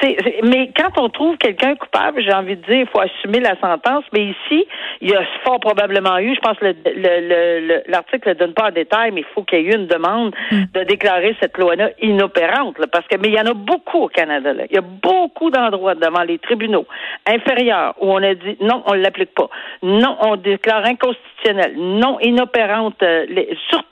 c'est, 0.00 0.40
mais 0.42 0.70
quand 0.76 0.98
on 0.98 1.08
trouve 1.08 1.36
quelqu'un 1.38 1.76
coupable, 1.76 2.22
j'ai 2.22 2.32
envie 2.32 2.56
de 2.56 2.62
dire, 2.62 2.80
il 2.80 2.86
faut 2.86 3.00
assumer 3.00 3.40
la 3.40 3.58
sentence. 3.60 4.04
Mais 4.12 4.24
ici, 4.24 4.66
il 5.00 5.10
y 5.10 5.14
a 5.14 5.22
fort 5.44 5.60
probablement 5.60 6.18
eu, 6.18 6.34
je 6.34 6.40
pense 6.40 6.58
que 6.58 6.64
le, 6.66 7.82
l'article 7.90 8.30
ne 8.30 8.34
donne 8.34 8.54
pas 8.54 8.68
en 8.68 8.72
détail, 8.72 9.12
mais 9.12 9.20
il 9.20 9.26
faut 9.34 9.44
qu'il 9.44 9.60
y 9.60 9.62
ait 9.62 9.72
eu 9.72 9.76
une 9.76 9.86
demande 9.86 10.34
mm. 10.50 10.64
de 10.74 10.84
déclarer 10.84 11.36
cette 11.40 11.56
loi-là 11.58 11.90
inopérante. 12.00 12.76
parce 12.90 13.06
que, 13.06 13.16
mais 13.18 13.28
il 13.28 13.34
y 13.34 13.40
en 13.40 13.46
a 13.46 13.54
beaucoup 13.54 13.98
au 13.98 14.08
Canada. 14.08 14.52
Là. 14.52 14.64
Il 14.68 14.74
y 14.74 14.78
a 14.78 14.82
beaucoup 14.82 15.50
d'endroits 15.50 15.94
devant 15.94 16.22
les 16.22 16.38
tribunaux 16.38 16.86
inférieurs 17.26 17.94
où 18.00 18.12
on 18.12 18.22
a 18.22 18.34
dit 18.34 18.56
non, 18.60 18.82
on 18.86 18.94
ne 18.94 19.00
l'applique 19.00 19.34
pas. 19.34 19.48
Non, 19.82 20.16
on 20.20 20.36
déclare 20.36 20.84
inconstitutionnel. 20.84 21.74
Non, 21.76 22.18
inopérante. 22.20 23.02
Euh, 23.02 23.26
surtout, 23.70 23.91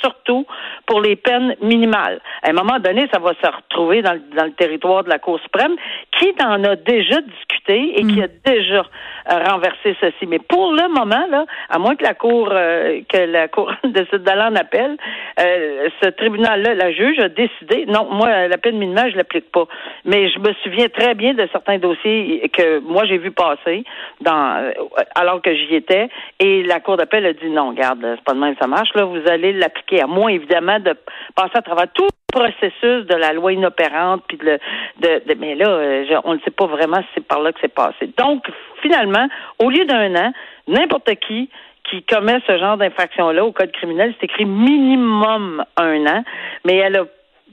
surtout 0.00 0.46
pour 0.86 1.00
les 1.00 1.16
peines 1.16 1.54
minimales. 1.60 2.20
À 2.42 2.50
un 2.50 2.52
moment 2.52 2.78
donné, 2.78 3.08
ça 3.12 3.18
va 3.18 3.32
se 3.34 3.46
retrouver 3.46 4.02
dans, 4.02 4.18
dans 4.36 4.44
le 4.44 4.52
territoire 4.52 5.04
de 5.04 5.08
la 5.08 5.18
Cour 5.18 5.40
suprême, 5.40 5.76
qui 6.18 6.32
en 6.42 6.62
a 6.64 6.76
déjà 6.76 7.20
discuté 7.20 7.55
et 7.72 8.02
qui 8.02 8.20
mm. 8.20 8.24
a 8.24 8.28
déjà 8.44 8.84
euh, 9.30 9.44
renversé 9.50 9.96
ceci. 10.00 10.26
Mais 10.26 10.38
pour 10.38 10.72
le 10.72 10.88
moment, 10.88 11.26
là, 11.30 11.46
à 11.68 11.78
moins 11.78 11.96
que 11.96 12.04
la 12.04 12.14
Cour 12.14 12.48
euh, 12.52 13.00
que 13.08 13.18
la 13.18 13.48
Cour 13.48 13.72
décide 13.84 14.22
d'aller 14.22 14.42
en 14.42 14.56
appel, 14.56 14.96
euh, 15.40 15.88
ce 16.02 16.08
tribunal-là, 16.10 16.74
la 16.74 16.92
juge 16.92 17.18
a 17.18 17.28
décidé, 17.28 17.86
non, 17.86 18.08
moi, 18.10 18.48
la 18.48 18.58
peine 18.58 18.78
minimale, 18.78 19.10
je 19.12 19.16
l'applique 19.16 19.50
pas. 19.50 19.66
Mais 20.04 20.28
je 20.30 20.38
me 20.38 20.52
souviens 20.62 20.88
très 20.88 21.14
bien 21.14 21.34
de 21.34 21.48
certains 21.52 21.78
dossiers 21.78 22.48
que 22.52 22.78
moi 22.80 23.04
j'ai 23.06 23.18
vu 23.18 23.30
passer 23.30 23.84
dans 24.20 24.70
alors 25.14 25.42
que 25.42 25.54
j'y 25.54 25.74
étais, 25.74 26.08
et 26.40 26.62
la 26.62 26.80
Cour 26.80 26.96
d'appel 26.96 27.26
a 27.26 27.32
dit 27.32 27.50
non, 27.50 27.70
regarde, 27.70 28.00
c'est 28.02 28.24
pas 28.24 28.32
de 28.32 28.38
même 28.38 28.54
ça 28.60 28.66
marche, 28.66 28.90
là, 28.94 29.04
vous 29.04 29.22
allez 29.28 29.52
l'appliquer, 29.52 30.02
à 30.02 30.06
moins 30.06 30.28
évidemment 30.28 30.78
de 30.78 30.94
passer 31.34 31.56
à 31.56 31.62
travers 31.62 31.86
tout 31.92 32.08
processus 32.36 33.06
de 33.06 33.14
la 33.14 33.32
loi 33.32 33.52
inopérante, 33.52 34.22
puis 34.28 34.36
de, 34.36 34.58
de, 35.00 35.34
mais 35.38 35.54
là, 35.54 35.68
euh, 35.68 36.20
on 36.24 36.34
ne 36.34 36.40
sait 36.40 36.50
pas 36.50 36.66
vraiment 36.66 36.98
si 36.98 37.08
c'est 37.14 37.26
par 37.26 37.40
là 37.40 37.52
que 37.52 37.58
c'est 37.62 37.74
passé. 37.74 38.10
Donc, 38.18 38.44
finalement, 38.82 39.26
au 39.58 39.70
lieu 39.70 39.86
d'un 39.86 40.14
an, 40.16 40.32
n'importe 40.68 41.10
qui 41.26 41.48
qui 41.88 42.02
commet 42.02 42.40
ce 42.48 42.58
genre 42.58 42.76
d'infraction-là 42.76 43.44
au 43.44 43.52
code 43.52 43.70
criminel, 43.70 44.12
c'est 44.18 44.26
écrit 44.26 44.44
minimum 44.44 45.64
un 45.76 46.04
an, 46.06 46.24
mais 46.64 46.76
elle 46.76 46.96
a 46.96 47.04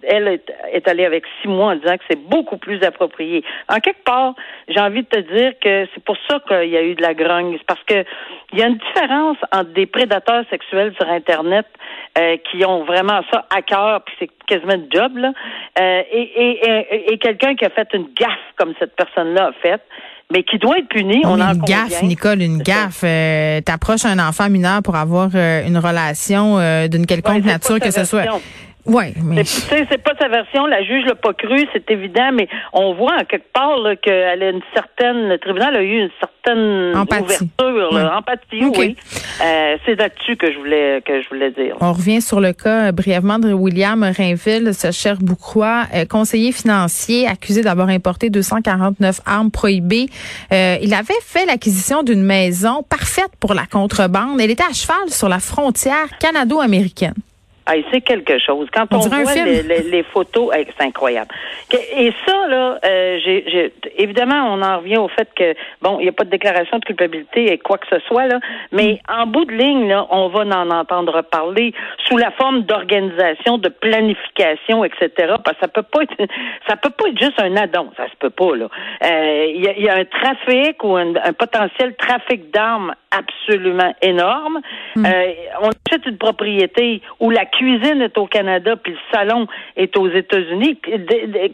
elle 0.08 0.28
est, 0.74 0.88
allée 0.88 1.06
avec 1.06 1.24
six 1.42 1.48
mois 1.48 1.74
en 1.74 1.76
disant 1.76 1.98
que 1.98 2.04
c'est 2.10 2.20
beaucoup 2.30 2.58
plus 2.58 2.82
approprié. 2.84 3.44
En 3.70 3.80
quelque 3.80 4.04
part, 4.04 4.34
j'ai 4.68 4.80
envie 4.80 5.04
de 5.04 5.08
te 5.08 5.20
dire 5.20 5.54
que 5.62 5.88
c'est 5.94 6.04
pour 6.04 6.18
ça 6.30 6.40
qu'il 6.48 6.70
y 6.70 6.78
a 6.78 6.84
eu 6.84 6.96
de 6.96 7.02
la 7.02 7.14
grogne. 7.14 7.56
C'est 7.58 7.66
parce 7.66 7.84
que 7.86 8.04
il 8.54 8.60
y 8.60 8.64
a 8.64 8.68
une 8.68 8.78
différence 8.78 9.38
entre 9.52 9.72
des 9.72 9.86
prédateurs 9.86 10.44
sexuels 10.50 10.94
sur 11.00 11.10
Internet 11.10 11.66
euh, 12.18 12.38
qui 12.50 12.64
ont 12.66 12.84
vraiment 12.84 13.22
ça 13.32 13.46
à 13.50 13.62
cœur, 13.62 14.04
puis 14.04 14.16
c'est 14.20 14.30
quasiment 14.46 14.74
un 14.74 14.86
job, 14.94 15.18
là, 15.18 15.32
euh, 15.80 16.04
et, 16.12 17.12
et, 17.12 17.18
quelqu'un 17.18 17.56
qui 17.56 17.66
a 17.66 17.70
fait 17.70 17.88
une 17.94 18.08
gaffe 18.16 18.30
comme 18.56 18.74
cette 18.80 18.96
personne-là 18.96 19.48
a 19.48 19.54
fait 19.54 19.82
mais 20.32 20.44
qui 20.44 20.58
doit 20.58 20.80
être 20.80 20.88
puni. 20.88 21.22
On, 21.26 21.40
a 21.40 21.54
une 21.54 21.62
gaffe, 21.62 22.02
Nicole, 22.02 22.42
une 22.42 22.58
gaffe. 22.60 23.04
Euh, 23.04 23.62
T'approches 23.62 24.06
un 24.06 24.18
enfant 24.18 24.50
mineur 24.50 24.82
pour 24.82 24.96
avoir 24.96 25.30
euh, 25.36 25.68
une 25.68 25.78
relation 25.78 26.58
d'une 26.88 27.06
quelconque 27.06 27.44
nature, 27.46 27.80
que 27.80 27.92
ce 27.92 28.04
soit. 28.04 28.26
Oui, 28.86 29.14
mais 29.24 29.46
c'est 29.46 30.04
pas 30.04 30.14
sa 30.20 30.28
version. 30.28 30.66
La 30.66 30.84
juge 30.84 31.06
l'a 31.06 31.16
pas 31.16 31.34
cru, 31.34 31.66
c'est 31.72 31.90
évident, 31.90 32.32
mais 32.34 32.50
on 32.74 32.94
voit 32.94 33.16
en 33.16 33.24
quelque 33.24 33.52
part 33.54 33.80
qu'elle 34.02 34.44
a 34.44 34.50
une 34.50 34.62
certaine. 34.74 35.30
Le 35.30 35.38
tribunal 35.38 35.76
a 35.78 35.82
eu 35.82 36.02
une 36.02 36.10
certaine 36.20 36.96
empathie. 36.96 37.50
ouverture, 37.62 38.12
empathie. 38.14 38.66
Oui, 38.78 38.98
euh, 39.42 39.78
c'est 39.86 39.96
là-dessus 39.96 40.36
que 40.36 40.52
je 40.52 40.58
voulais 40.58 41.02
que 41.06 41.22
je 41.22 41.30
voulais 41.30 41.52
dire. 41.52 41.78
On 41.80 41.94
revient 41.94 42.22
sur 42.22 42.42
le 42.42 42.52
cas 42.52 42.90
euh, 42.90 42.92
brièvement 42.92 43.40
de 43.40 43.54
William 43.54 44.04
Rainville, 44.04 44.74
ce 44.74 44.92
cher 44.92 45.16
Boucroix, 45.22 45.84
euh, 45.96 46.06
conseiller 46.06 46.52
financier 46.52 47.26
accusé 47.26 47.62
d'avoir 47.62 47.88
importé 47.88 48.30
249 48.30 49.22
armes 49.26 49.52
prohibées. 49.52 50.08
il 50.52 50.94
avait 50.94 51.14
fait 51.22 51.46
l'acquisition 51.46 52.04
d'une 52.04 52.24
maison 52.24 52.84
parfaite 52.84 53.32
pour 53.40 53.54
la 53.54 53.66
contrebande. 53.66 54.42
Elle 54.42 54.52
était 54.52 54.64
à 54.64 54.74
cheval 54.74 55.10
sur 55.10 55.30
la 55.30 55.40
frontière 55.40 56.10
canado-américaine. 56.20 57.14
Ah, 57.66 57.74
c'est 57.92 58.02
quelque 58.02 58.40
chose. 58.40 58.68
Quand 58.74 58.94
on, 58.94 59.00
voit 59.00 59.34
les, 59.36 60.04
photos, 60.04 60.52
c'est 60.54 60.84
incroyable. 60.84 61.30
Et 61.96 62.12
ça, 62.26 62.48
là, 62.48 62.78
euh, 62.86 63.20
j'ai, 63.24 63.74
évidemment, 63.98 64.54
on 64.54 64.62
en 64.62 64.80
revient 64.80 64.98
au 64.98 65.08
fait 65.08 65.30
que, 65.34 65.56
bon, 65.82 65.98
il 66.00 66.04
n'y 66.04 66.10
a 66.10 66.12
pas 66.12 66.26
de 66.26 66.30
déclaration 66.30 66.80
de 66.80 66.84
culpabilité 66.86 67.54
et 67.54 67.58
quoi 67.58 67.78
que 67.78 67.88
ce 67.90 68.00
soit, 68.08 68.26
là, 68.26 68.40
mais 68.74 69.00
mm. 69.08 69.22
en 69.22 69.28
bout 69.28 69.46
de 69.46 69.54
ligne, 69.54 69.88
là, 69.88 70.06
on 70.10 70.28
va 70.28 70.42
en 70.42 70.72
entendre 70.72 71.22
parler 71.22 71.74
sous 72.08 72.18
la 72.18 72.32
forme 72.32 72.64
d'organisation, 72.64 73.58
de 73.58 73.70
planification, 73.70 74.84
etc. 74.84 75.10
Parce 75.44 75.58
que 75.58 75.62
ça 75.62 75.68
peut 75.70 75.84
pas 75.84 76.04
être, 76.04 76.18
ça 76.68 76.76
peut 76.76 76.90
pas 76.90 77.08
être 77.08 77.20
juste 77.20 77.40
un 77.40 77.56
addon, 77.56 77.92
ça 77.96 78.10
se 78.10 78.16
peut 78.20 78.30
pas, 78.30 78.56
là. 78.58 78.68
Euh, 79.04 79.46
il 79.56 79.62
y, 79.62 79.90
a, 79.90 79.96
un 79.96 80.06
trafic 80.06 80.84
ou 80.84 80.98
un, 80.98 81.14
potentiel 81.38 81.96
trafic 81.96 82.52
d'armes 82.52 82.94
absolument 83.12 83.94
énorme. 84.02 84.60
Mm. 84.96 85.06
Euh, 85.06 85.34
on 85.62 85.70
achète 85.70 86.06
une 86.08 86.18
propriété 86.18 87.02
où 87.20 87.30
la 87.30 87.46
cuisine 87.58 88.02
est 88.02 88.18
au 88.18 88.28
Canada 88.28 88.76
puis 88.82 88.94
le 88.94 89.00
salon 89.12 89.48
est 89.76 89.96
aux 89.98 90.10
États-Unis. 90.10 90.78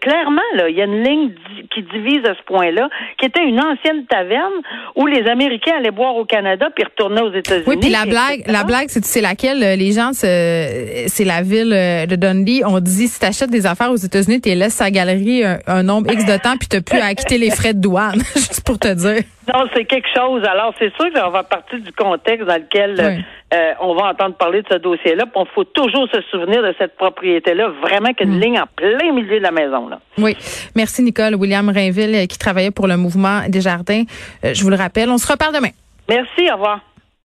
Clairement, 0.01 0.41
là, 0.55 0.69
il 0.69 0.75
y 0.75 0.81
a 0.81 0.85
une 0.85 1.03
ligne 1.03 1.31
qui 1.73 1.83
divise 1.83 2.25
à 2.25 2.35
ce 2.35 2.43
point-là, 2.45 2.89
qui 3.17 3.25
était 3.25 3.43
une 3.43 3.59
ancienne 3.59 4.05
taverne 4.09 4.53
où 4.95 5.05
les 5.05 5.27
Américains 5.27 5.73
allaient 5.77 5.91
boire 5.91 6.15
au 6.15 6.25
Canada 6.25 6.69
puis 6.73 6.83
retournaient 6.83 7.21
aux 7.21 7.33
États-Unis. 7.33 7.65
Oui, 7.67 7.77
puis 7.77 7.89
la 7.89 8.05
blague, 8.05 8.43
la 8.47 8.63
blague, 8.63 8.87
c'est 8.89 9.21
laquelle 9.21 9.63
euh, 9.63 9.75
les 9.75 9.91
gens, 9.91 10.11
c'est 10.13 11.25
la 11.25 11.41
ville 11.41 11.73
euh, 11.73 12.05
de 12.05 12.15
Dundee. 12.15 12.63
On 12.65 12.79
dit 12.79 13.07
si 13.07 13.19
t'achètes 13.19 13.51
des 13.51 13.65
affaires 13.65 13.91
aux 13.91 13.97
États-Unis, 13.97 14.41
tu 14.41 14.49
laisses 14.49 14.73
sa 14.73 14.91
galerie 14.91 15.43
un, 15.67 15.83
nombre 15.83 16.11
X 16.11 16.25
de 16.25 16.37
temps 16.37 16.57
puis 16.57 16.67
t'as 16.67 16.81
plus 16.81 16.99
à 16.99 17.05
acquitter 17.05 17.37
les 17.37 17.51
frais 17.51 17.73
de 17.73 17.81
douane, 17.81 18.19
juste 18.35 18.63
pour 18.65 18.79
te 18.79 18.93
dire. 18.93 19.23
Non, 19.53 19.65
c'est 19.73 19.85
quelque 19.85 20.07
chose. 20.15 20.43
Alors, 20.43 20.73
c'est 20.77 20.93
sûr 20.95 21.11
que 21.11 21.17
ça 21.17 21.29
va 21.29 21.43
partir 21.43 21.79
du 21.79 21.91
contexte 21.91 22.45
dans 22.47 22.55
lequel 22.55 23.23
euh, 23.53 23.71
on 23.81 23.95
va 23.95 24.09
entendre 24.09 24.35
parler 24.35 24.61
de 24.61 24.67
ce 24.69 24.77
dossier-là. 24.77 25.25
Il 25.35 25.45
faut 25.55 25.63
toujours 25.63 26.07
se 26.13 26.21
souvenir 26.29 26.61
de 26.61 26.73
cette 26.77 26.95
propriété-là, 26.97 27.69
vraiment 27.81 28.13
qu'une 28.13 28.37
mm. 28.37 28.39
ligne 28.39 28.59
en 28.59 28.67
plein 28.75 29.11
milieu 29.11 29.39
de 29.39 29.43
la 29.43 29.51
maison. 29.51 29.87
Là. 29.87 29.99
Oui. 30.17 30.35
Merci, 30.75 31.01
Nicole. 31.01 31.35
William 31.35 31.67
Rainville, 31.69 32.15
euh, 32.15 32.25
qui 32.25 32.37
travaillait 32.37 32.71
pour 32.71 32.87
le 32.87 32.97
mouvement 32.97 33.41
des 33.47 33.61
jardins. 33.61 34.03
Euh, 34.43 34.53
je 34.53 34.63
vous 34.63 34.69
le 34.69 34.75
rappelle. 34.75 35.09
On 35.09 35.17
se 35.17 35.31
reparle 35.31 35.55
demain. 35.55 35.71
Merci. 36.07 36.49
Au 36.51 36.53
revoir. 36.53 36.81